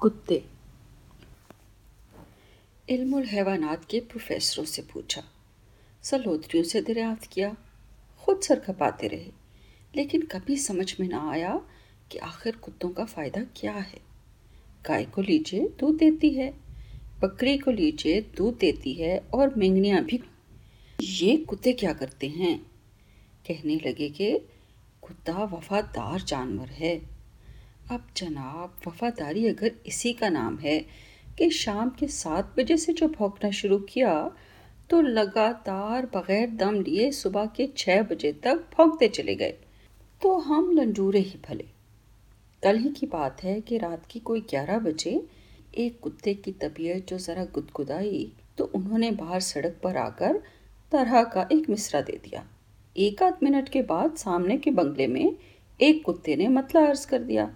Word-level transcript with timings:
کتے۔ 0.00 0.38
علم 2.88 3.14
الحیوانات 3.14 3.88
کے 3.88 4.00
پروفیسروں 4.00 4.64
سے 4.64 4.82
پوچھا۔ 4.92 5.22
سلوتریوں 6.02 6.64
سے 6.64 6.82
دریافت 6.82 7.26
کیا۔ 7.26 7.50
خود 8.16 8.42
سر 8.42 8.58
کھپاتے 8.58 9.08
رہے۔ 9.08 9.30
لیکن 9.92 10.24
کبھی 10.24 10.56
سمجھ 10.56 10.94
میں 10.98 11.08
نہ 11.08 11.14
آیا 11.14 11.56
کہ 12.08 12.20
آخر 12.22 12.50
کتوں 12.60 12.92
کا 12.92 13.04
فائدہ 13.04 13.38
کیا 13.54 13.76
ہے۔ 13.76 13.98
گائے 14.88 15.04
کو 15.10 15.22
لیجیے، 15.22 15.68
دودھ 15.80 15.98
دیتی 15.98 16.38
ہے۔ 16.38 16.50
بکری 17.20 17.58
کو 17.58 17.70
لیجیے، 17.70 18.20
دودھ 18.20 18.60
دیتی 18.60 19.04
ہے 19.04 19.20
اور 19.30 19.48
مینگنیاں 19.56 20.00
بھی۔ 20.00 20.18
یہ 20.98 21.44
کتے 21.44 21.72
کیا 21.72 21.92
کرتے 21.92 22.28
ہیں؟ 22.28 22.58
کہنے 23.42 23.76
لگے 23.84 24.08
کہ 24.08 24.38
کتا 25.00 25.38
وفادار 25.38 26.18
جانور 26.26 26.66
ہے۔ 26.80 26.98
اب 27.90 28.00
جناب، 28.14 28.68
وفاداری 28.86 29.48
اگر 29.48 29.68
اسی 29.84 30.12
کا 30.12 30.28
نام 30.28 30.56
ہے 30.62 30.80
کہ 31.36 31.48
شام 31.48 31.90
کے 31.90 32.06
سات 32.06 32.58
بجے 32.58 32.76
سے 32.76 32.92
جو 32.92 33.08
بھونکنا 33.08 33.50
شروع 33.50 33.78
کیا، 33.78 34.28
تو 34.88 35.00
لگاتار 35.00 36.04
بغیر 36.12 36.46
دم 36.46 36.80
لیے 36.80 37.10
صبح 37.10 37.44
کے 37.54 37.66
چھ 37.66 38.00
بجے 38.08 38.32
تک 38.32 38.74
بھونکتے 38.74 39.08
چلے 39.08 39.38
گئے۔ 39.38 39.52
تو 40.22 40.38
ہم 40.48 40.70
لنجورے 40.70 41.18
ہی 41.18 41.36
پھلے۔ 41.42 41.62
کل 42.62 42.78
ہی 42.84 42.90
کی 43.00 43.06
بات 43.06 43.44
ہے 43.44 43.60
کہ 43.60 43.78
رات 43.82 44.06
کی 44.06 44.20
کوئی 44.20 44.40
گیارہ 44.52 44.78
بجے 44.78 45.18
ایک 45.70 46.00
کتے 46.00 46.34
کی 46.34 46.52
طبیعت 46.52 47.08
جو 47.08 47.18
ذرا 47.18 47.44
گدگدائی، 47.56 48.26
تو 48.56 48.66
انہوں 48.72 48.98
نے 48.98 49.10
باہر 49.10 49.40
سڑک 49.40 49.82
پر 49.82 49.96
آ 49.96 50.08
کر 50.08 50.36
طرح 50.90 51.22
کا 51.22 51.40
ایک 51.40 51.70
مصرا 51.70 52.00
دے 52.08 52.12
دیا۔ 52.12 52.42
ایک 52.94 53.22
آدھ 53.22 53.44
منٹ 53.44 53.70
کے 53.70 53.82
بعد 53.82 54.08
سامنے 54.16 54.58
کے 54.58 54.70
بنگلے 54.70 55.06
میں 55.06 55.26
ایک 55.78 56.04
کتے 56.04 56.36
نے 56.36 56.48
مطلع 56.48 56.90
عرض 56.90 57.06
کر 57.06 57.22
دیا۔ 57.22 57.46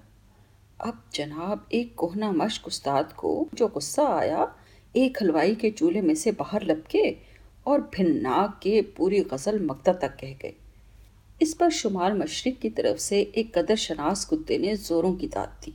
اب 0.79 0.95
جناب، 1.13 1.59
ایک 1.69 1.97
کوہنا 1.97 2.31
مشق 2.31 2.63
استاد 2.67 3.05
کو 3.17 3.45
جو 3.53 3.69
غصہ 3.75 4.01
آیا، 4.01 4.45
ایک 4.93 5.23
حلوائی 5.23 5.55
کے 5.55 5.71
چولہے 5.71 6.01
میں 6.01 6.15
سے 6.15 6.31
باہر 6.33 6.65
لپکے 6.65 7.15
اور 7.63 7.79
بھناک 7.91 8.63
کے 8.63 8.83
پوری 8.83 9.23
غزل 9.31 9.59
مکتا 9.59 9.93
تک 9.93 10.19
کہہ 10.19 10.35
گئے۔ 10.43 10.53
اس 11.41 11.59
پر 11.59 11.71
شمال 11.71 12.13
مشرق 12.13 12.63
کی 12.63 12.71
طرف 12.71 13.01
سے 13.01 13.25
ایک 13.33 13.53
قدر 13.53 13.75
شناس 13.75 14.27
کتے 14.27 14.59
نے 14.59 14.75
زوروں 14.75 15.15
کی 15.15 15.29
داد 15.29 15.67
دی۔ 15.67 15.71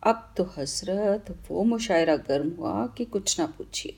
اب 0.00 0.36
تو 0.36 0.44
حضرت 0.56 1.32
وہ 1.48 1.64
مشاعرہ 1.64 2.16
گرم 2.28 2.48
ہوا 2.58 2.86
کہ 2.94 3.04
کچھ 3.10 3.40
نہ 3.40 3.46
پوچھیے۔ 3.56 3.92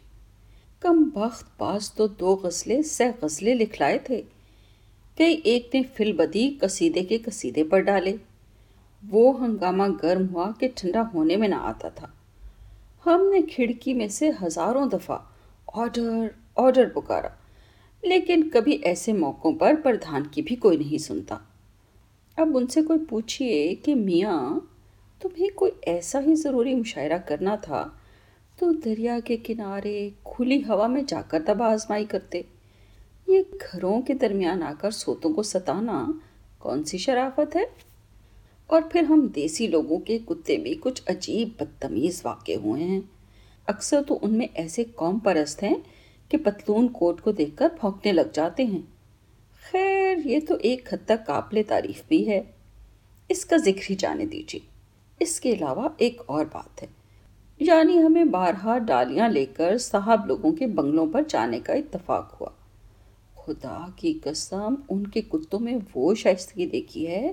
کم 0.81 1.03
بخت 1.03 1.59
پاس 1.59 1.93
تو 1.93 2.07
دو 2.07 2.37
غزلیں، 2.37 2.83
سہ 2.83 3.25
غزلیں 3.25 3.55
لکھ 3.55 3.83
لائے 3.83 3.99
تھے۔ 3.99 4.23
کئی 5.19 5.41
ایک 5.45 5.75
نے 5.75 5.83
فل 5.97 6.13
بدی 6.13 6.57
قصیدے 6.61 7.01
کے 7.01 7.19
قصیدے 7.19 7.65
پر 7.65 7.81
ڈالے۔ 7.81 8.17
وہ 9.11 9.41
ہنگامہ 9.41 9.83
گرم 10.03 10.35
ہوا 10.35 10.51
کہ 10.59 10.69
ٹھنڈا 10.75 11.03
ہونے 11.15 11.37
میں 11.37 11.49
نہ 11.49 11.55
آتا 11.55 11.89
تھا۔ 11.89 12.07
ہم 13.07 13.31
نے 13.33 13.43
کھڑکی 13.43 13.95
میں 13.95 14.09
سے 14.09 14.31
ہزاروں 14.43 14.87
دفعہ 14.87 15.19
آرڈر 15.75 16.29
آرڈر 16.57 16.89
پکارا، 16.89 17.29
لیکن 18.03 18.51
کبھی 18.51 18.73
ایسے 18.73 19.13
موقعوں 19.13 19.55
پر 19.55 19.75
پردھان 19.85 20.23
کی 20.27 20.43
بھی 20.43 20.57
کوئی 20.57 20.77
نہیں 20.77 20.99
سنتا۔ 20.99 21.39
اب 22.37 22.57
ان 22.57 22.67
سے 22.67 22.83
کوئی 22.83 22.99
پوچھئے 23.09 23.75
کہ 23.75 23.95
میاں، 23.95 24.61
تمہیں 25.21 25.49
کوئی 25.55 25.73
ایسا 25.83 26.21
ہی 26.21 26.35
ضروری 26.35 26.75
مشاعرہ 26.75 27.19
کرنا 27.19 27.57
تھا؟ 27.57 27.89
تو 28.59 28.73
دریا 28.73 29.19
کے 29.25 29.37
کنارے 29.37 30.11
کھلی 30.25 30.65
ہوا 30.65 30.87
میں 30.87 31.03
جا 31.09 31.23
کر 31.23 31.41
دبا 31.41 31.73
آزمائی 31.73 32.05
کرتے۔ 32.05 32.43
یہ 33.27 33.43
گھروں 33.53 34.03
کے 34.03 34.15
درمیان 34.15 34.63
آ 34.63 34.73
کر 34.81 34.91
سوتوں 34.91 35.33
کو 35.33 35.43
ستانا 35.43 36.07
کون 36.59 36.85
سی 36.85 36.99
شرافت 36.99 37.57
ہے؟ 37.57 37.92
اور 38.73 38.83
پھر 38.93 39.03
ہم 39.03 39.27
دیسی 39.27 39.67
لوگوں 39.67 39.99
کے 39.99 40.19
کتے 40.27 40.57
بھی 40.57 40.75
کچھ 40.81 41.03
عجیب 41.07 41.49
بدتمیز 41.61 42.21
واقع 42.25 42.53
ہوئے 42.53 42.85
ہیں۔ 42.85 43.01
اکثر 43.67 44.03
تو 44.09 44.19
ان 44.23 44.35
میں 44.35 44.47
ایسے 44.55 44.85
قوم 44.85 45.19
پرست 45.19 45.63
ہیں 45.63 45.75
کہ 46.29 46.39
پتلون 46.39 46.89
کوٹ 46.89 47.21
کو 47.21 47.33
دیکھ 47.33 47.57
کر 47.57 47.69
پھونکنے 47.81 48.13
لگ 48.13 48.21
جاتے 48.33 48.65
ہیں۔ 48.65 48.83
خیر، 49.71 50.17
یہ 50.25 50.39
تو 50.49 50.55
ایک 50.55 50.95
حد 50.95 51.05
تک 51.05 51.27
قابل 51.27 51.63
تعریف 51.69 52.03
بھی 52.09 52.29
ہے۔ 52.29 52.43
اس 53.29 53.45
کا 53.45 53.57
ذکر 53.57 53.91
ہی 53.91 53.95
جانے 53.95 54.27
دیجیے۔ 54.27 54.61
اس 55.21 55.41
کے 55.41 55.51
علاوہ 55.51 55.89
ایک 55.99 56.23
اور 56.27 56.45
بات 56.53 56.83
ہے۔ 56.83 56.89
یعنی 57.61 58.03
ہمیں 58.03 58.25
بارہا 58.25 58.79
ڈالیاں 58.79 59.29
لے 59.29 59.47
کر 59.47 59.79
صاحب 59.79 60.27
لوگوں 60.27 60.53
کے 60.53 60.67
بنگلوں 60.67 61.07
پر 61.13 61.23
جانے 61.29 61.61
کا 61.61 61.73
اتفاق 61.73 62.41
ہوا۔ 62.41 62.51
خدا 63.35 63.87
کی 63.97 64.19
قسم، 64.25 64.75
ان 64.89 65.07
کے 65.07 65.21
کتوں 65.21 65.61
میں 65.61 65.77
وہ 65.95 66.15
شائستگی 66.15 66.67
دیکھی 66.67 67.09
ہے 67.09 67.33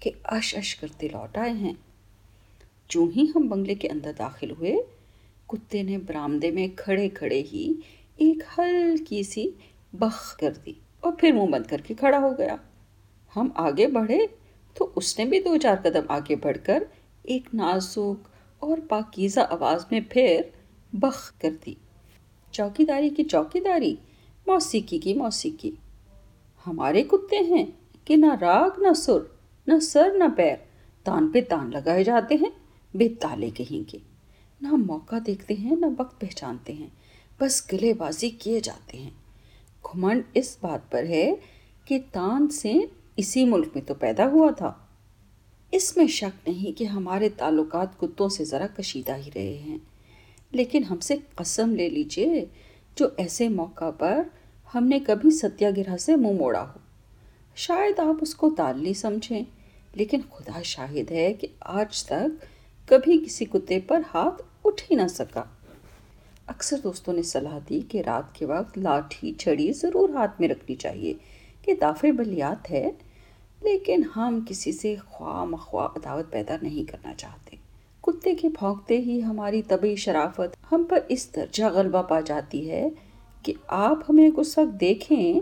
کہ 0.00 0.10
اش 0.24 0.54
اش 0.54 0.76
کرتے 0.76 1.08
لوٹ 1.08 1.38
آئے 1.38 1.50
ہیں۔ 1.50 1.72
جو 2.88 3.06
ہی 3.16 3.26
ہم 3.36 3.48
بنگلے 3.48 3.74
کے 3.74 3.88
اندر 3.88 4.12
داخل 4.18 4.50
ہوئے، 4.50 4.76
کتے 5.46 5.82
نے 5.82 5.98
برامدے 5.98 6.50
میں 6.50 6.68
کھڑے 6.76 7.08
کھڑے 7.08 7.42
ہی 7.52 7.74
ایک 8.16 8.38
ہلکی 8.58 9.22
سی 9.22 9.50
بخ 9.92 10.36
کر 10.36 10.52
دی 10.66 10.72
اور 11.00 11.12
پھر 11.18 11.32
منہ 11.32 11.46
بند 11.46 11.66
کر 11.66 11.80
کے 11.80 11.94
کھڑا 11.94 12.18
ہو 12.18 12.38
گیا۔ 12.38 12.56
ہم 13.36 13.48
آگے 13.54 13.86
بڑھے 13.86 14.18
تو 14.74 14.90
اس 14.96 15.18
نے 15.18 15.24
بھی 15.24 15.40
دو 15.40 15.56
چار 15.56 15.76
قدم 15.82 16.04
آگے 16.08 16.36
بڑھ 16.36 16.56
کر 16.64 16.82
ایک 17.22 17.54
نازک 17.54 18.28
اور 18.58 18.78
پاکیزہ 18.88 19.40
آواز 19.40 19.84
میں 19.90 20.00
پھر 20.10 20.40
بخ 20.92 21.32
کر 21.40 21.50
دی۔ 21.66 21.74
چوکی 22.50 22.84
داری 22.84 23.10
کی 23.10 23.24
چوکی 23.24 23.60
داری 23.60 23.96
موسیقی 24.46 24.98
کی 24.98 25.14
موسیقی۔ 25.14 25.70
ہمارے 26.66 27.02
کتے 27.02 27.36
ہیں 27.36 27.66
کہ 28.04 28.16
نہ 28.16 28.34
راگ 28.40 28.70
نہ 28.78 28.92
سر۔ 28.92 29.37
نہ 29.68 29.80
سر 29.80 30.10
نہ 30.14 30.24
پیر، 30.36 30.56
تان 31.02 31.28
پہ 31.28 31.40
تان 31.48 31.70
لگائے 31.70 32.04
جاتے 32.04 32.34
ہیں 32.34 32.50
بے 32.96 33.08
تالے 33.08 33.50
کہیں 33.50 33.90
کے۔ 33.90 33.98
نہ 34.60 34.68
موقع 34.72 35.16
دیکھتے 35.26 35.54
ہیں، 35.54 35.76
نہ 35.76 35.86
وقت 35.98 36.20
پہچانتے 36.20 36.72
ہیں، 36.72 36.88
بس 37.40 37.72
گلے 37.72 37.94
بازی 37.94 38.30
کیے 38.30 38.60
جاتے 38.60 38.98
ہیں۔ 38.98 39.10
گھمنڈ 39.84 40.22
اس 40.34 40.56
بات 40.60 40.92
پر 40.92 41.02
ہے 41.02 41.34
کہ 41.84 41.98
تان 42.12 42.48
سے 42.48 42.72
اسی 43.16 43.44
ملک 43.44 43.68
میں 43.74 43.82
تو 43.82 43.94
پیدا 43.94 44.26
ہوا 44.26 44.50
تھا۔ 44.50 44.72
اس 45.70 45.96
میں 45.96 46.06
شک 46.06 46.48
نہیں 46.48 46.78
کہ 46.78 46.84
ہمارے 46.84 47.28
تعلقات 47.28 48.00
کتوں 48.00 48.28
سے 48.28 48.44
ذرا 48.44 48.66
کشیدہ 48.66 49.16
ہی 49.16 49.30
رہے 49.34 49.58
ہیں۔ 49.58 49.78
لیکن 50.50 50.84
ہم 50.84 50.98
سے 50.98 51.16
قسم 51.34 51.74
لے 51.74 51.88
لیجیے، 51.88 52.44
جو 52.96 53.08
ایسے 53.16 53.48
موقع 53.48 53.90
پر 53.90 54.22
ہم 54.74 54.84
نے 54.84 54.98
کبھی 54.98 55.30
ستیہ 55.30 55.68
گرہ 55.76 55.96
سے 55.96 56.16
منہ 56.16 56.38
موڑا 56.38 56.62
ہو۔ 56.62 56.78
شاید 57.56 57.98
آپ 57.98 58.14
اس 58.20 58.34
کو 58.34 58.50
تاللی 58.50 58.94
سمجھیں۔ 58.94 59.44
لیکن 59.98 60.20
خدا 60.32 60.62
شاہد 60.62 61.10
ہے 61.10 61.32
کہ 61.32 61.48
آج 61.60 62.04
تک 62.04 62.44
کبھی 62.88 63.24
کسی 63.26 63.44
کتے 63.44 63.80
پر 63.80 64.00
ہاتھ 64.14 64.42
اٹھ 64.64 64.82
ہی 64.90 64.96
نہ 64.96 65.06
سکا۔ 65.08 65.44
اکثر 66.46 66.76
دوستوں 66.84 67.14
نے 67.14 67.22
صلاح 67.22 67.58
دی 67.68 67.80
کہ 67.88 68.00
رات 68.00 68.34
کے 68.34 68.46
وقت 68.46 68.78
لاٹھی 68.78 69.32
چھڑی 69.32 69.72
ضرور 69.72 70.08
ہاتھ 70.08 70.40
میں 70.40 70.48
رکھنی 70.48 70.76
چاہیے 70.76 71.14
کہ 71.62 71.74
دافع 71.80 72.10
بلیات 72.16 72.70
ہے، 72.70 72.90
لیکن 73.62 74.02
ہم 74.16 74.40
کسی 74.48 74.72
سے 74.72 74.94
خواہ 75.06 75.44
مخواہ 75.44 75.86
عداوت 75.86 76.30
پیدا 76.30 76.56
نہیں 76.62 76.90
کرنا 76.90 77.14
چاہتے۔ 77.14 77.56
کتے 78.00 78.34
کے 78.34 78.48
پھونکتے 78.48 78.98
ہی 78.98 79.22
ہماری 79.22 79.62
طبی 79.62 79.96
شرافت 79.96 80.56
ہم 80.72 80.84
پر 80.88 80.98
اس 81.08 81.36
درجہ 81.36 81.64
غلبہ 81.64 82.02
پا 82.02 82.20
جاتی 82.20 82.70
ہے 82.70 82.88
کہ 83.42 83.52
آپ 83.66 83.98
ہمیں 84.08 84.30
کچھ 84.36 84.58
وقت 84.58 84.80
دیکھیں 84.80 85.40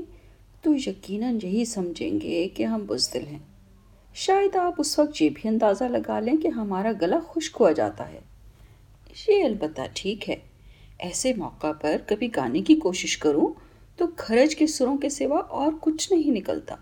تو 0.63 0.75
یقیناً 0.75 1.39
یہی 1.43 1.65
سمجھیں 1.65 2.21
گے 2.21 2.49
کہ 2.49 2.63
ہم 2.63 2.85
بزدل 2.87 3.27
ہیں۔ 3.27 3.39
شاید 4.19 4.57
آپ 4.57 4.75
اس 4.79 4.99
وقت 4.99 5.23
یہ 5.23 5.31
بھی 5.35 5.49
اندازہ 5.49 5.85
لگا 5.85 6.21
لیں 6.21 6.37
کہ 6.37 6.49
ہمارا 6.49 6.93
گلا 7.03 7.19
خشک 7.29 7.57
ہوا 7.61 7.73
جاتا 7.73 8.13
ہے۔ 8.13 8.21
یہ 9.29 9.45
البتہ 9.45 9.81
ٹھیک 9.95 10.31
ہے۔ 10.31 10.37
ایسے 10.99 11.35
موقع 11.35 11.73
پر 11.81 11.97
کبھی 12.07 12.29
گانے 12.37 12.63
کی 12.63 12.75
کوشش 12.75 13.19
کروں 13.19 13.47
تو 13.97 14.07
کھرج 14.17 14.57
کے 14.57 14.67
سروں 14.67 14.99
کے 14.99 15.09
سوا 15.09 15.39
اور 15.39 15.73
کچھ 15.81 16.13
نہیں 16.13 16.31
نکلتا۔ 16.31 16.77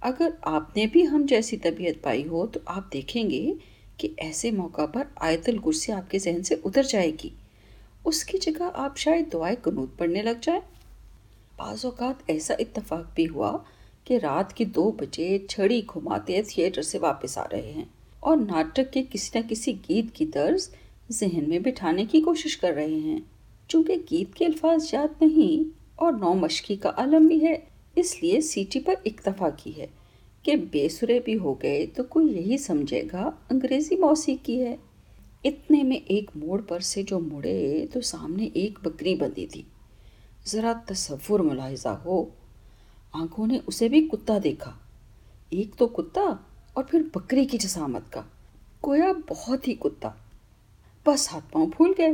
اگر 0.00 0.28
آپ 0.42 0.76
نے 0.76 0.86
بھی 0.86 1.08
ہم 1.08 1.26
جیسی 1.28 1.56
طبیعت 1.56 2.02
پائی 2.02 2.26
ہو 2.26 2.46
تو 2.46 2.60
آپ 2.66 2.92
دیکھیں 2.92 3.30
گے 3.30 3.52
کہ 3.96 4.08
ایسے 4.16 4.50
موقع 4.50 4.86
پر 4.86 5.02
آیت 5.16 5.48
الگرسی 5.48 5.92
آپ 5.92 6.10
کے 6.10 6.18
ذہن 6.18 6.42
سے 6.42 6.54
اتر 6.64 6.82
جائے 6.82 7.10
گی۔ 7.24 7.28
اس 8.04 8.24
کی 8.24 8.38
جگہ 8.38 8.70
آپ 8.74 8.96
شاید 8.96 9.32
دعائیں 9.32 9.56
قنوت 9.62 9.98
پڑھنے 9.98 10.22
لگ 10.22 10.40
جائیں۔ 10.42 10.60
بعض 11.56 11.84
اوقات 11.84 12.22
ایسا 12.26 12.54
اتفاق 12.58 13.04
بھی 13.14 13.28
ہوا 13.28 13.58
کہ 14.04 14.18
رات 14.22 14.54
کے 14.54 14.64
دو 14.64 14.90
بجے 14.90 15.38
چھڑی 15.48 15.80
گھماتے 15.94 16.42
تھیٹر 16.48 16.82
سے 16.82 16.98
واپس 16.98 17.38
آ 17.38 17.44
رہے 17.52 17.72
ہیں 17.76 17.84
اور 18.20 18.36
ناٹک 18.36 18.92
کے 18.92 19.02
کسی 19.10 19.38
نہ 19.38 19.48
کسی 19.48 19.72
گیت 19.88 20.14
کی 20.14 20.26
طرز 20.26 20.70
ذہن 21.10 21.44
میں 21.48 21.58
بٹھانے 21.58 22.04
کی 22.04 22.20
کوشش 22.20 22.56
کر 22.56 22.72
رہے 22.72 22.94
ہیں۔ 22.94 23.20
چونکہ 23.68 23.94
گیت 24.10 24.34
کے 24.34 24.46
الفاظ 24.46 24.94
یاد 24.94 25.22
نہیں 25.22 25.78
اور 25.96 26.12
نو 26.12 26.34
مشقی 26.34 26.76
کا 26.76 26.90
عالم 26.96 27.26
بھی 27.26 27.46
ہے، 27.46 27.56
اس 27.96 28.22
لیے 28.22 28.40
سیٹی 28.40 28.80
پر 28.80 28.94
اکتفا 29.04 29.48
کی 29.50 29.72
ہے 29.76 29.86
کہ 30.42 30.56
بے 30.56 30.88
سرے 30.88 31.20
بھی 31.24 31.38
ہو 31.38 31.54
گئے 31.54 31.86
تو 31.86 32.02
کوئی 32.04 32.26
یہی 32.26 32.58
سمجھے 32.58 33.02
گا 33.12 33.30
انگریزی 33.50 33.96
موسیقی 33.96 34.62
ہے۔ 34.62 34.76
اتنے 35.44 35.82
میں 35.82 35.96
ایک 35.96 36.30
موڑ 36.34 36.62
پر 36.62 36.80
سے 36.80 37.02
جو 37.02 37.20
مڑے 37.20 37.86
تو 37.92 38.00
سامنے 38.00 38.48
ایک 38.54 38.78
بکری 38.82 39.14
بندی 39.14 39.46
تھی۔ 39.46 39.62
ذرا 40.46 40.72
تصور 40.86 41.40
ملاحظہ 41.40 41.88
ہو۔ 41.88 42.24
آنکھوں 43.14 43.46
نے 43.46 43.58
اسے 43.66 43.88
بھی 43.88 44.08
کتا 44.08 44.38
دیکھا۔ 44.44 44.70
ایک 45.50 45.74
تو 45.76 45.86
کتا 45.86 46.20
اور 46.72 46.84
پھر 46.84 47.02
بکری 47.14 47.44
کی 47.44 47.58
جسامت 47.58 48.12
کا۔ 48.12 48.20
کویا 48.80 49.12
بہت 49.28 49.68
ہی 49.68 49.74
کتا۔ 49.74 50.08
بس 51.06 51.32
ہاتھ 51.32 51.52
پاؤں 51.52 51.66
پھول 51.76 51.92
گئے۔ 51.98 52.08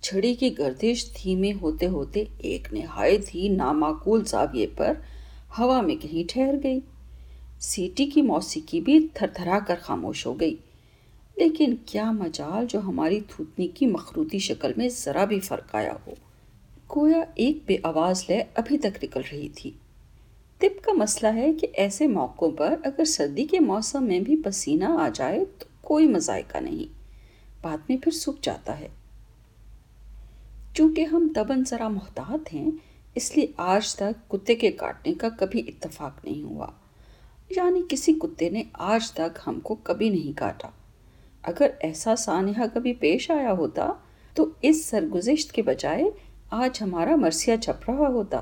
چھڑی 0.00 0.34
کی 0.34 0.58
گردش 0.58 1.14
دھیمے 1.14 1.52
ہوتے 1.52 1.86
ہوتے 1.86 2.24
ایک 2.38 2.72
نہایت 2.72 3.34
ہی 3.34 3.48
نامعقول 3.48 4.24
زاویے 4.24 4.66
پر 4.76 4.92
ہوا 5.58 5.80
میں 5.80 5.96
کہیں 5.96 6.28
ٹھہر 6.28 6.54
گئی۔ 6.62 6.80
سیٹی 7.60 8.06
کی 8.06 8.22
موسیقی 8.22 8.80
بھی 8.80 9.08
تھر 9.14 9.26
تھرا 9.26 9.58
کر 9.58 9.74
خاموش 9.82 10.26
ہو 10.26 10.40
گئی۔ 10.40 10.56
لیکن 11.36 11.74
کیا 11.86 12.10
مجال 12.10 12.66
جو 12.68 12.80
ہماری 12.80 13.20
تھوتنی 13.20 13.68
کی 13.68 13.86
مخروطی 13.86 14.38
شکل 14.38 14.72
میں 14.76 14.88
ذرا 14.88 15.24
بھی 15.24 15.40
فرق 15.40 15.74
آیا 15.74 15.94
ہو۔ 16.06 16.12
گویا 16.96 17.24
ایک 17.34 17.58
بے 17.66 17.76
آواز 17.82 18.24
لے 18.28 18.42
ابھی 18.54 18.78
تک 18.78 19.04
نکل 19.04 19.20
رہی 19.32 19.48
تھی۔ 19.48 19.70
طب 20.64 20.84
کا 20.84 20.92
مسئلہ 20.92 21.34
ہے 21.34 21.52
کہ 21.52 21.66
ایسے 21.74 22.06
موقعوں 22.06 22.50
پر 22.50 22.74
اگر 22.84 23.04
سردی 23.04 23.44
کے 23.44 23.60
موسم 23.60 24.04
میں 24.04 24.20
بھی 24.20 24.36
پسینہ 24.36 24.84
آ 24.84 25.08
جائے 25.14 25.44
تو 25.58 25.64
کوئی 25.80 26.08
مذائقہ 26.08 26.58
نہیں۔ 26.58 26.92
بعد 27.62 27.78
میں 27.88 27.96
پھر 27.96 28.12
سوکھ 28.12 28.40
جاتا 28.42 28.80
ہے۔ 28.80 28.88
چونکہ 30.74 31.04
ہم 31.04 31.32
تبن 31.34 31.64
ذرا 31.68 31.88
محتاط 31.88 32.54
ہیں، 32.54 32.70
اس 33.14 33.36
لیے 33.36 33.46
آج 33.56 33.94
تک 33.94 34.30
کتے 34.30 34.54
کے 34.54 34.72
کاٹنے 34.72 35.14
کا 35.14 35.28
کبھی 35.28 35.62
اتفاق 35.68 36.24
نہیں 36.24 36.42
ہوا۔ 36.42 36.66
یعنی 37.50 37.82
کسی 37.88 38.12
کتے 38.12 38.50
نے 38.50 38.62
آج 38.72 39.12
تک 39.12 39.38
ہم 39.46 39.60
کو 39.60 39.74
کبھی 39.74 40.08
نہیں 40.08 40.38
کاٹا۔ 40.38 40.68
اگر 41.42 41.70
ایسا 41.80 42.16
سانحہ 42.16 42.62
کبھی 42.74 42.92
پیش 42.92 43.30
آیا 43.30 43.52
ہوتا 43.52 43.92
تو 44.34 44.48
اس 44.62 44.84
سرگزشت 44.86 45.52
کے 45.52 45.62
بجائے 45.62 46.04
آج 46.50 46.78
ہمارا 46.82 47.16
مرثیہ 47.16 47.56
چھپ 47.56 47.90
رہا 47.90 48.08
ہوتا۔ 48.08 48.40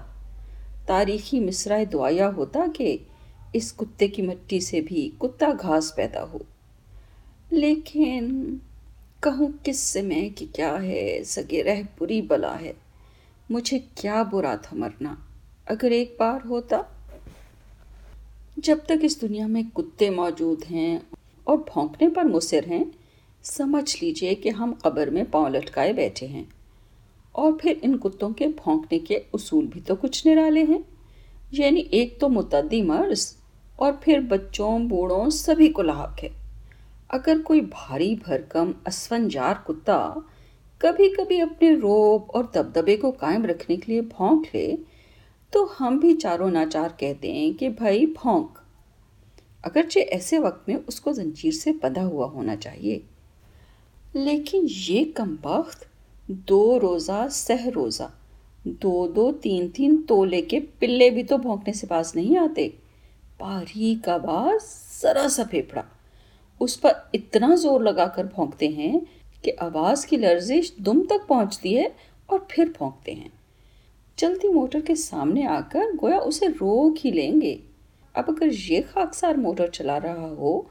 تاریخی 0.87 1.41
مصرع 1.41 1.83
دعایا 1.93 2.31
ہوتا 2.37 2.61
کہ 2.75 2.97
اس 3.53 3.73
کتے 3.73 4.09
کی 4.09 4.23
مٹی 4.23 4.61
سے 4.61 4.81
بھی 4.81 5.11
کتا 5.19 5.47
گھاس 5.63 5.97
پیدا 5.97 6.25
ہو۔ 6.25 6.39
لیکن 7.51 8.57
کہوں 9.21 9.49
کس 9.63 9.79
سے 9.79 10.03
میں 10.03 10.29
کہ 10.37 10.47
کیا 10.53 10.83
ہے، 10.83 11.25
سگے 11.27 11.63
رہ 11.63 11.83
بری 11.99 12.23
بلا 12.23 12.61
ہے۔ 12.61 12.73
مجھے 13.51 13.79
کیا 13.95 14.23
برا 14.23 14.57
تھا 14.57 14.77
مرنا، 14.77 15.15
اگر 15.67 15.91
ایک 15.91 16.17
بار 16.19 16.47
ہوتا۔ 16.47 16.83
جب 18.57 18.77
تک 18.87 18.93
اس 19.03 19.23
دنیا 19.23 19.47
میں 19.47 19.63
کتے 19.75 20.11
موجود 20.11 20.63
ہیں 20.71 20.99
اور 21.45 21.59
بھونکنے 21.59 22.09
پر 22.09 22.25
مصر 22.25 22.61
ہیں، 22.67 22.85
سمجھ 23.43 24.05
لیجیے 24.05 24.35
کہ 24.35 24.49
ہم 24.49 24.75
قبر 24.83 25.07
میں 25.07 25.25
پاؤں 25.31 25.51
لٹکائے 25.51 25.93
بیٹھے 25.93 26.27
ہیں۔ 26.27 26.45
اور 27.33 27.53
پھر 27.53 27.75
ان 27.83 27.99
کتوں 27.99 28.31
کے 28.31 28.47
بھونکنے 28.47 28.99
کے 28.99 29.19
اصول 29.33 29.67
بھی 29.67 29.81
تو 29.87 29.97
کچھ 29.97 30.27
نرالے 30.27 30.63
ہیں۔ 30.63 30.79
یعنی 31.51 31.81
ایک 31.81 32.21
تو 32.21 32.29
متعدی 32.29 32.83
مرض 32.83 33.35
اور 33.77 33.93
پھر 34.01 34.19
بچوں، 34.19 34.79
بوڑھوں، 34.79 35.31
سبھی 35.31 35.69
کو 35.69 35.83
لاحق 35.83 36.25
ہے۔ 36.25 36.29
اگر 37.09 37.37
کوئی 37.45 37.61
بھاری 37.61 38.15
بھرکم، 38.25 38.71
اسفنجار 38.87 39.55
کتا 39.67 40.15
کبھی 40.79 41.09
کبھی 41.09 41.41
اپنے 41.41 41.75
روب 41.75 42.23
اور 42.27 42.45
دبدبے 42.55 42.97
کو 42.97 43.11
قائم 43.11 43.45
رکھنے 43.45 43.77
کے 43.77 43.93
لیے 43.93 44.01
بھونک 44.01 44.47
لے، 44.55 44.77
تو 45.51 45.67
ہم 45.81 45.99
بھی 45.99 46.17
چاروں 46.17 46.51
ناچار 46.51 46.89
کہتے 46.97 47.33
ہیں 47.33 47.53
کہ 47.53 47.69
بھائی 47.69 48.07
بھونک 48.07 48.59
اگرچہ 49.63 49.99
ایسے 49.99 50.39
وقت 50.39 50.69
میں 50.69 50.77
اس 50.87 51.01
کو 51.01 51.13
زنجیر 51.13 51.51
سے 51.51 51.73
بندھا 51.73 52.07
ہوا 52.07 52.27
ہونا 52.27 52.57
چاہیے۔ 52.57 52.99
لیکن 54.13 54.67
یہ 54.89 55.05
کم 55.15 55.37
بخت 55.43 55.92
دو 56.35 56.81
روزہ 56.81 57.27
سہ 57.31 57.67
روزہ۔ 57.75 58.09
دو 58.65 59.09
دو 59.09 59.33
تین 59.33 59.69
تین 59.69 60.03
تولے 60.09 60.43
کے 60.43 60.61
پلے 60.79 61.11
بھی 61.11 61.23
تو 61.23 61.37
بھونکنے 61.37 61.73
سے 61.73 61.87
پاس 61.87 62.17
نہیں 62.17 62.37
آتے۔ 62.37 62.69
باریک 63.39 64.09
آواز، 64.09 64.61
ذرا 65.03 65.29
سا 65.29 65.43
پھیپڑا 65.51 65.83
اس 66.61 66.81
پر 66.81 66.93
اتنا 67.13 67.55
زور 67.55 67.81
لگا 67.81 68.07
کر 68.07 68.25
بھونکتے 68.25 68.69
ہیں 68.69 69.01
کہ 69.43 69.53
آواز 69.59 70.07
کی 70.07 70.17
لرزش 70.17 70.77
دم 70.77 71.03
تک 71.03 71.29
پہنچتی 71.29 71.79
ہے 71.79 71.89
اور 72.27 72.39
پھر 72.49 72.65
بھونکتے 72.79 73.15
ہیں۔ 73.15 73.29
چلتی 74.17 74.49
موٹر 74.49 74.81
کے 74.81 74.95
سامنے 74.95 75.47
آ 75.47 75.61
کر 75.73 75.85
گویا 76.03 76.17
اسے 76.17 76.47
روک 76.47 77.07
ہی 77.07 77.11
لیں 77.11 77.41
گے۔ 77.41 77.57
اب 78.15 78.25
اگر 78.29 78.47
یہ 78.69 78.81
خاکسار 78.93 79.35
موٹر 79.35 79.67
چلا 79.67 80.01
رہا 80.01 80.35
ہو 80.39 80.63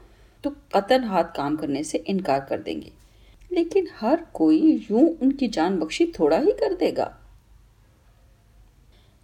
تو 0.42 0.50
قطن 0.70 1.04
ہاتھ 1.04 1.36
کام 1.36 1.56
کرنے 1.56 1.82
سے 1.82 1.98
انکار 2.06 2.40
کر 2.48 2.60
دیں 2.60 2.82
گے۔ 2.82 2.90
لیکن 3.52 3.84
ہر 4.02 4.14
کوئی 4.32 4.78
یوں 4.90 5.08
ان 5.20 5.32
کی 5.32 5.48
جان 5.48 5.78
بخشی 5.78 6.06
تھوڑا 6.06 6.38
ہی 6.38 6.52
کر 6.52 6.72
دے 6.80 6.90
گا۔ 6.96 7.10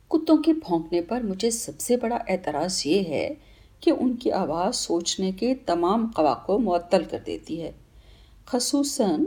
کتوں 0.08 0.36
کے 0.36 0.52
بھونکنے 0.52 1.00
پر 1.00 1.20
مجھے 1.20 1.50
سب 1.50 1.80
سے 1.80 1.96
بڑا 1.96 2.18
اعتراض 2.28 2.86
یہ 2.86 3.02
ہے 3.08 3.34
کہ 3.80 3.90
ان 3.90 4.16
کی 4.16 4.32
آواز 4.32 4.76
سوچنے 4.76 5.32
کے 5.32 5.54
تمام 5.54 6.10
قواق 6.14 6.46
کو 6.46 6.58
معطل 6.58 7.04
کر 7.04 7.18
دیتی 7.26 7.62
ہے۔ 7.62 7.72
خصوصاً 8.46 9.24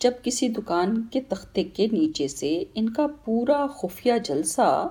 جب 0.00 0.12
کسی 0.22 0.48
دکان 0.48 1.02
کے 1.02 1.20
تختے 1.20 1.64
کے 1.64 1.86
نیچے 1.92 2.28
سے 2.28 2.64
ان 2.74 2.92
کا 2.92 3.06
پورا 3.24 3.66
خفیہ 3.66 4.12
جلسہ 4.24 4.88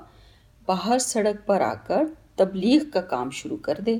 باہر 0.66 1.00
سڑک 1.00 1.48
پر 1.48 1.62
آ 1.62 1.74
کر 1.74 2.04
تبلیغ 2.36 2.90
کا 2.94 3.02
کام 3.02 3.30
شروع 3.30 3.58
کر 3.58 3.80
دے۔ 3.86 3.98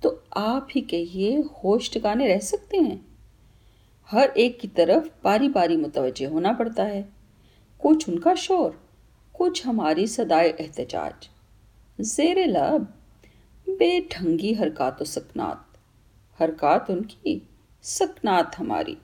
تو 0.00 0.14
آپ 0.30 0.68
ہی 0.76 0.80
کہیے 0.80 1.36
ہوش 1.36 1.90
ٹکانے 1.90 2.34
رہ 2.34 2.40
سکتے 2.40 2.76
ہیں۔ 2.76 2.96
ہر 4.12 4.26
ایک 4.34 4.60
کی 4.60 4.68
طرف 4.68 5.08
باری 5.22 5.48
باری 5.48 5.76
متوجہ 5.76 6.26
ہونا 6.26 6.52
پڑتا 6.52 6.88
ہے۔ 6.88 7.02
کچھ 7.78 8.10
ان 8.10 8.18
کا 8.18 8.34
شور، 8.34 8.70
کچھ 9.32 9.66
ہماری 9.66 10.06
صدائے 10.06 10.52
احتجاج۔ 10.58 11.28
زیر 12.00 12.46
لب، 12.46 12.82
بے 13.66 14.00
ڈھنگی 14.10 14.54
حرکات 14.60 15.02
و 15.02 15.04
سکنات۔ 15.04 15.56
حرکات 16.42 16.90
ان 16.90 17.04
کی 17.04 17.38
سکنات 17.82 18.60
ہماری۔ 18.60 18.94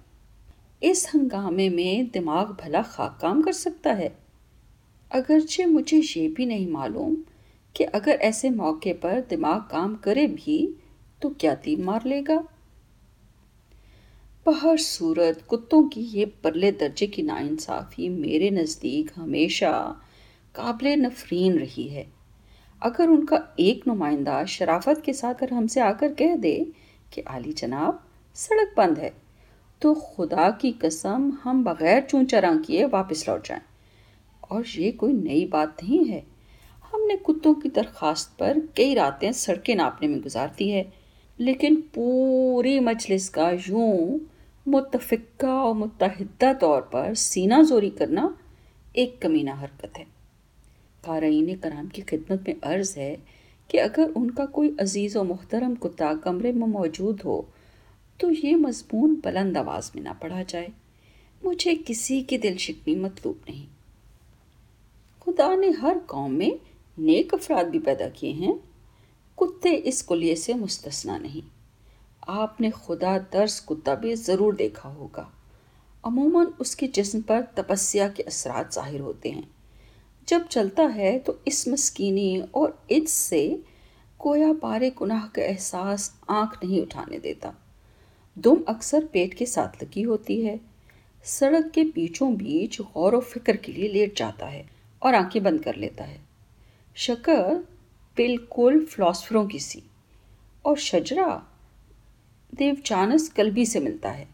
اس 0.80 1.08
ہنگامے 1.14 1.68
میں 1.68 2.18
دماغ 2.18 2.52
بھلا 2.52 2.82
خاک 2.82 3.20
کام 3.20 3.42
کر 3.42 3.52
سکتا 3.52 3.98
ہے۔ 3.98 4.08
اگرچہ 5.10 5.62
مجھے 5.62 6.00
یہ 6.16 6.28
بھی 6.28 6.44
نہیں 6.44 6.66
معلوم 6.66 7.22
کہ 7.72 7.86
اگر 7.92 8.16
ایسے 8.20 8.50
موقع 8.50 8.88
پر 9.00 9.20
دماغ 9.30 9.60
کام 9.70 9.96
کرے 10.00 10.26
بھی 10.26 10.72
تو 11.18 11.28
کیا 11.30 11.54
تین 11.54 11.84
مار 11.84 12.00
لے 12.04 12.22
گا؟ 12.28 12.40
بہر 14.46 14.76
صورت 14.76 15.48
کتوں 15.48 15.88
کی 15.88 16.08
یہ 16.12 16.26
پرلے 16.42 16.70
درجے 16.70 17.06
کی 17.06 17.22
ناانصافی 17.22 18.08
میرے 18.08 18.50
نزدیک 18.50 19.18
ہمیشہ 19.18 19.92
قابل 20.52 20.88
نفرین 20.96 21.58
رہی 21.58 21.90
ہے۔ 21.90 22.04
اگر 22.80 23.04
ان 23.08 23.26
کا 23.26 23.36
ایک 23.56 23.86
نمائندہ 23.86 24.42
شرافت 24.48 25.04
کے 25.04 25.12
ساتھ 25.12 25.42
اگر 25.42 25.52
ہم 25.52 25.66
سے 25.66 25.80
آ 25.80 25.92
کر 25.92 26.12
کہہ 26.14 26.36
دے 26.36 26.58
کہ 27.10 27.22
عالی 27.26 27.52
جناب، 27.52 27.94
سڑک 28.34 28.78
بند 28.78 28.98
ہے، 28.98 29.10
تو 29.78 29.94
خدا 29.94 30.50
کی 30.50 30.72
قسم 30.78 31.30
ہم 31.44 31.62
بغیر 31.62 32.00
چون 32.00 32.28
چراں 32.28 32.54
کیے 32.66 32.86
واپس 32.92 33.28
لوٹ 33.28 33.48
جائیں۔ 33.48 33.62
اور 34.40 34.62
یہ 34.74 34.92
کوئی 34.92 35.12
نئی 35.12 35.46
بات 35.46 35.82
نہیں 35.82 36.10
ہے۔ 36.10 36.20
ہم 36.92 37.06
نے 37.06 37.14
کتوں 37.22 37.54
کی 37.54 37.68
درخواست 37.68 38.38
پر 38.38 38.56
کئی 38.74 38.94
راتیں 38.94 39.32
سڑکیں 39.32 39.74
ناپنے 39.74 40.08
میں 40.08 40.18
گزارتی 40.18 40.72
ہے، 40.72 40.82
لیکن 41.38 41.74
پوری 41.94 42.80
مجلس 42.80 43.30
کا 43.30 43.50
یوں 43.66 44.18
متفقہ 44.66 45.46
اور 45.46 45.74
متحدہ 45.74 46.52
طور 46.60 46.82
پر 46.82 47.14
سینہ 47.14 47.62
زوری 47.62 47.90
کرنا 47.90 48.28
ایک 48.92 49.22
کمینہ 49.22 49.50
حرکت 49.50 49.98
ہے۔ 49.98 50.04
قارئین 51.00 51.56
کرام 51.56 51.86
کی 51.86 52.02
خدمت 52.06 52.40
میں 52.46 52.54
عرض 52.62 52.98
ہے 52.98 53.16
کہ 53.68 53.80
اگر 53.80 54.10
ان 54.14 54.30
کا 54.30 54.46
کوئی 54.46 54.70
عزیز 54.78 55.16
و 55.16 55.24
محترم 55.24 55.74
کتا 55.74 56.12
کمرے 56.22 56.52
میں 56.52 56.66
موجود 56.66 57.20
ہو 57.24 57.42
تو 58.18 58.28
یہ 58.42 58.56
مضمون 58.56 59.20
بلند 59.24 59.56
آواز 59.56 59.90
میں 59.94 60.02
نہ 60.02 60.08
پڑھا 60.20 60.42
جائے۔ 60.48 60.66
مجھے 61.42 61.74
کسی 61.86 62.22
کی 62.22 62.38
دل 62.38 62.56
شکنی 62.56 62.94
مطلوب 62.94 63.36
نہیں۔ 63.48 63.66
خدا 65.24 65.54
نے 65.54 65.68
ہر 65.68 65.96
قوم 66.06 66.34
میں 66.34 66.50
نیک 66.98 67.34
افراد 67.34 67.64
بھی 67.64 67.78
پیدا 67.78 68.08
کیے 68.08 68.32
ہیں۔ 68.32 68.52
کتے 69.36 69.80
اس 69.84 70.02
کلیے 70.02 70.34
سے 70.34 70.54
مستثنا 70.54 71.18
نہیں۔ 71.18 71.53
آپ 72.26 72.60
نے 72.60 72.70
خدا 72.70 73.16
درس 73.32 73.60
کتا 73.60 73.94
بھی 73.94 74.14
ضرور 74.14 74.52
دیکھا 74.52 74.88
ہوگا۔ 74.88 75.28
عموماً 76.02 76.46
اس 76.58 76.76
کے 76.76 76.86
جسم 76.86 77.20
پر 77.20 77.40
تپسیا 77.54 78.08
کے 78.08 78.22
اثرات 78.22 78.74
ظاہر 78.74 79.00
ہوتے 79.00 79.30
ہیں۔ 79.30 79.42
جب 80.26 80.38
چلتا 80.48 80.82
ہے 80.94 81.18
تو 81.18 81.32
اس 81.44 81.66
مسکینی 81.66 82.40
اور 82.50 82.68
عز 82.90 83.10
سے 83.10 83.56
کویا 84.16 84.46
پارے 84.60 84.90
گناہ 85.00 85.26
کا 85.32 85.42
احساس 85.42 86.10
آنکھ 86.28 86.64
نہیں 86.64 86.80
اٹھانے 86.80 87.18
دیتا۔ 87.18 87.50
دم 88.34 88.54
اکثر 88.66 89.04
پیٹ 89.12 89.38
کے 89.38 89.46
ساتھ 89.46 89.84
لگی 89.84 90.04
ہوتی 90.04 90.46
ہے۔ 90.46 90.56
سڑک 91.24 91.74
کے 91.74 91.82
پیچھوں 91.94 92.32
بیچ 92.32 92.80
غور 92.80 93.12
و 93.12 93.20
فکر 93.20 93.56
کے 93.56 93.72
لیے 93.72 93.88
لیٹ 93.88 94.18
جاتا 94.18 94.52
ہے 94.52 94.62
اور 94.98 95.14
آنکھیں 95.14 95.42
بند 95.42 95.60
کر 95.60 95.72
لیتا 95.74 96.08
ہے۔ 96.08 96.18
شکر 96.94 97.54
بالکل 98.16 98.84
فلاسفروں 98.90 99.46
کی 99.46 99.58
سی۔ 99.58 99.80
اور 100.62 100.76
شجرا 100.76 101.38
دیو 102.58 102.74
چانس 102.84 103.30
کلبی 103.30 103.64
سے 103.64 103.80
ملتا 103.80 104.18
ہے۔ 104.18 104.24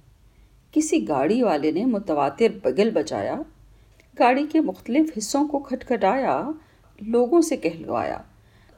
کسی 0.73 1.09
گاڑی 1.09 1.43
والے 1.43 1.71
نے 1.71 1.85
متواتر 1.85 2.49
بگل 2.63 2.91
بجایا، 2.91 3.35
گاڑی 4.19 4.47
کے 4.53 4.61
مختلف 4.61 5.19
حصوں 5.19 5.49
کو 5.49 5.59
کھٹکھٹایا، 5.59 6.51
لوگوں 7.01 7.41
سے 7.41 7.57
کہلوایا۔ 7.57 8.19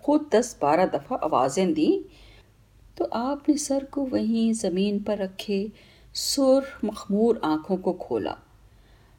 خود 0.00 0.22
دس 0.32 0.56
بارہ 0.61 0.87
دفعہ 0.92 1.18
آوازیں 1.22 1.66
دیں۔ 1.66 2.08
تو 2.99 3.06
آپ 3.11 3.49
نے 3.49 3.56
سر 3.56 3.84
کو 3.90 4.06
وہیں 4.11 4.52
زمین 4.52 4.99
پر 4.99 5.16
رکھے، 5.16 5.66
سر 6.14 6.61
مخمور 6.82 7.37
آنکھوں 7.42 7.76
کو 7.76 7.92
کھولا۔ 7.92 8.34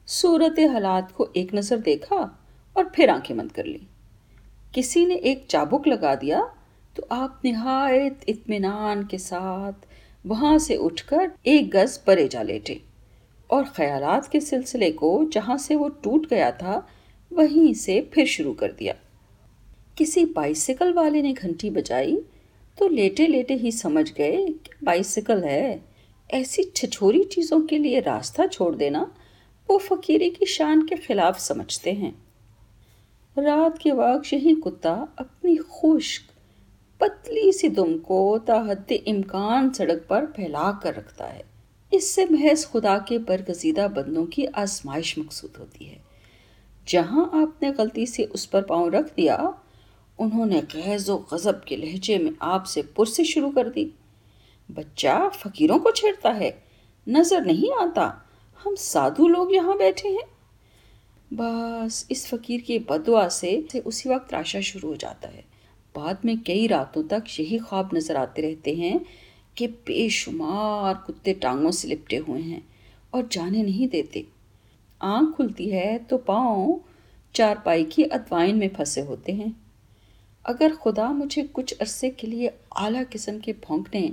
صورت 0.06 0.58
حالات 0.58 1.12
کو 1.12 1.26
ایک 1.32 1.54
نظر 1.54 1.76
دیکھا 1.76 2.28
اور 2.72 2.84
پھر 2.92 3.08
آنکھیں 3.08 3.36
بند 3.36 3.52
کر 3.52 3.64
لی 3.64 3.78
کسی 4.72 5.04
نے 5.04 5.14
ایک 5.14 5.44
چابک 5.48 5.88
لگا 5.88 6.14
دیا 6.14 6.40
تو 6.94 7.02
آپ 7.08 7.44
نہایت 7.44 8.12
اطمینان 8.26 9.04
کے 9.04 9.18
ساتھ 9.18 9.86
وہاں 10.24 10.58
سے 10.58 10.76
اٹھ 10.76 11.04
کر 11.04 11.26
ایک 11.42 11.74
گز 11.74 12.04
پرے 12.04 12.28
جا 12.28 12.42
لیٹے۔ 12.42 12.74
اور 13.46 13.64
خیالات 13.64 14.32
کے 14.32 14.40
سلسلے 14.40 14.92
کو 14.92 15.24
جہاں 15.32 15.56
سے 15.56 15.76
وہ 15.76 15.88
ٹوٹ 15.88 16.26
گیا 16.30 16.50
تھا، 16.50 16.80
وہیں 17.30 17.74
سے 17.74 18.00
پھر 18.10 18.24
شروع 18.24 18.54
کر 18.54 18.70
دیا۔ 18.70 18.92
کسی 19.96 20.24
بائیسیکل 20.24 20.92
والے 20.94 21.22
نے 21.22 21.34
گھنٹی 21.42 21.70
بجائی 21.70 22.16
تو 22.76 22.88
لیٹے 22.88 23.26
لیٹے 23.26 23.54
ہی 23.54 23.70
سمجھ 23.70 24.12
گئے 24.18 24.36
کہ 24.62 24.84
بائیسیکل 24.84 25.44
ہے۔ 25.44 25.78
ایسی 26.28 26.62
چھچوری 26.62 27.22
چیزوں 27.22 27.60
کے 27.60 27.78
لیے 27.78 28.00
راستہ 28.00 28.42
چھوڑ 28.52 28.76
دینا 28.76 29.04
وہ 29.68 29.78
فقیری 29.78 30.30
کی 30.30 30.44
شان 30.44 30.86
کے 30.86 30.94
خلاف 30.96 31.40
سمجھتے 31.40 31.92
ہیں۔ 31.92 32.10
رات 33.36 33.78
کے 33.78 33.92
وقت 33.92 34.32
یہی 34.32 34.54
کتا 34.60 35.04
اپنی 35.16 35.56
خشک 35.56 36.33
پتلی 36.98 37.52
سی 37.52 37.68
دم 37.68 37.98
کو 37.98 38.38
تاحد 38.46 38.92
امکان 39.06 39.72
سڑک 39.72 40.08
پر 40.08 40.24
پھیلا 40.36 40.72
کر 40.82 40.96
رکھتا 40.96 41.34
ہے۔ 41.34 41.42
اس 41.90 42.14
سے 42.14 42.24
محض 42.30 42.66
خدا 42.66 42.98
کے 42.98 43.18
برگزیدہ 43.18 43.86
بندوں 43.94 44.26
کی 44.26 44.46
آزمائش 44.52 45.18
مقصود 45.18 45.58
ہوتی 45.58 45.90
ہے۔ 45.90 45.98
جہاں 46.86 47.24
آپ 47.32 47.62
نے 47.62 47.70
غلطی 47.78 48.06
سے 48.06 48.24
اس 48.32 48.50
پر 48.50 48.62
پاؤں 48.62 48.90
رکھ 48.90 49.16
دیا، 49.16 49.50
انہوں 50.18 50.46
نے 50.46 50.60
غیظ 50.74 51.10
و 51.10 51.18
غضب 51.30 51.64
کے 51.64 51.76
لہجے 51.76 52.18
میں 52.18 52.32
آپ 52.40 52.66
سے 52.66 52.82
پرسی 52.82 53.24
شروع 53.24 53.50
کر 53.54 53.68
دی۔ 53.68 53.88
بچہ 54.68 55.28
فقیروں 55.34 55.78
کو 55.78 55.90
چھیڑتا 55.90 56.36
ہے، 56.36 56.50
نظر 57.06 57.40
نہیں 57.40 57.82
آتا۔ 57.82 58.10
ہم 58.66 58.74
سادھو 58.78 59.28
لوگ 59.28 59.50
یہاں 59.50 59.76
بیٹھے 59.76 60.08
ہیں۔ 60.08 60.34
بس 61.30 62.04
اس 62.08 62.26
فقیر 62.26 62.60
کی 62.66 62.78
بدعا 62.78 63.28
سے 63.28 63.60
اسی 63.84 64.08
وقت 64.08 64.34
راشا 64.34 64.60
شروع 64.60 64.90
ہو 64.90 64.94
جاتا 64.94 65.34
ہے۔ 65.34 65.53
بعد 65.94 66.14
میں 66.24 66.34
کئی 66.46 66.68
راتوں 66.68 67.02
تک 67.02 67.40
یہی 67.40 67.58
خواب 67.58 67.86
نظر 67.92 68.16
آتے 68.16 68.42
رہتے 68.42 68.74
ہیں 68.74 68.98
کہ 69.54 69.66
بے 69.66 70.08
شمار 70.08 70.94
کتے 71.06 71.32
ٹانگوں 71.32 71.70
سے 71.70 71.88
لپٹے 71.88 72.18
ہوئے 72.18 72.42
ہیں 72.42 72.60
اور 73.10 73.22
جانے 73.30 73.62
نہیں 73.62 73.86
دیتے۔ 73.86 74.22
آنکھ 74.98 75.36
کھلتی 75.36 75.72
ہے 75.72 75.98
تو 76.08 76.18
پاؤں 76.18 76.78
چار 77.32 77.56
پائی 77.64 77.84
کی 77.84 78.02
ادوائن 78.10 78.58
میں 78.58 78.68
پھنسے 78.68 79.00
ہوتے 79.00 79.32
ہیں۔ 79.32 79.52
اگر 80.44 80.72
خدا 80.82 81.12
مجھے 81.12 81.42
کچھ 81.52 81.74
عرصے 81.80 82.10
کے 82.10 82.26
لیے 82.26 82.48
اعلیٰ 82.76 83.02
قسم 83.10 83.38
کے 83.38 83.52
بھونکنے 83.52 84.08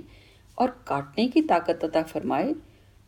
اور 0.56 0.70
کاٹنے 0.84 1.28
کی 1.28 1.42
طاقت 1.42 1.84
عطا 1.84 2.02
فرمائے، 2.04 2.52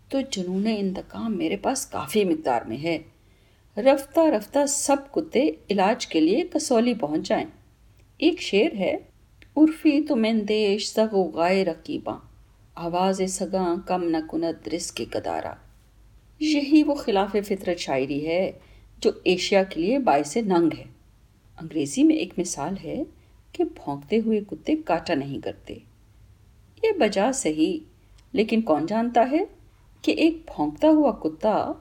تو 0.09 0.21
جنون 0.31 0.67
انتقام 0.77 1.37
میرے 1.37 1.57
پاس 1.57 1.85
کافی 1.85 2.25
مقدار 2.25 2.61
میں 2.61 2.77
ہے۔ 2.77 2.97
رفتہ 3.77 4.19
رفتہ 4.19 4.59
سب 4.67 4.95
کتے 5.11 5.49
علاج 5.69 6.07
کے 6.07 6.19
لیے 6.19 6.43
کسولی 6.53 6.93
پہنچ 6.93 7.27
جائیں۔ 7.27 7.45
ایک 8.17 8.41
شعر 8.41 8.75
ہے، 8.75 8.97
عرفی 9.57 10.01
تو 10.01 10.15
مندیش 10.15 10.93
سگ 10.93 11.13
و 11.13 11.23
غائے 11.23 11.65
رقیباں، 11.65 12.17
آواز 12.75 13.21
سگاں 13.29 13.75
کم 13.87 14.03
نہ 14.03 14.17
کند 14.31 14.67
رس 14.67 14.91
کے 14.91 15.05
قدارہ 15.05 15.53
یہی 16.39 16.83
وہ 16.83 16.95
خلاف 16.95 17.35
فطرت 17.47 17.77
شاعری 17.77 18.27
ہے 18.27 18.51
جو 18.99 19.11
ایشیا 19.23 19.63
کے 19.63 19.81
لیے 19.81 19.99
باعث 19.99 20.37
ننگ 20.37 20.69
ہے۔ 20.77 20.83
انگریزی 21.61 22.03
میں 22.03 22.15
ایک 22.15 22.33
مثال 22.37 22.75
ہے 22.83 23.03
کہ 23.51 23.63
بھونکتے 23.63 24.19
ہوئے 24.25 24.41
کتے 24.49 24.75
کاٹا 24.75 25.13
نہیں 25.13 25.39
کرتے۔ 25.39 25.73
یہ 26.83 26.91
بجا 26.91 27.31
صحیح، 27.31 27.77
لیکن 28.31 28.61
کون 28.61 28.85
جانتا 28.85 29.27
ہے 29.31 29.43
کہ 30.01 30.11
ایک 30.11 30.37
بھونکتا 30.55 30.87
ہوا 30.87 31.11
کتا 31.11 31.71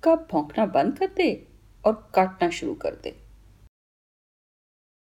کب 0.00 0.18
بھونکنا 0.30 0.64
بند 0.64 0.98
کر 0.98 1.06
دے 1.16 1.34
اور 1.80 1.94
کاٹنا 2.10 2.50
شروع 2.50 2.74
کر 2.74 2.94
دے۔ 3.04 3.10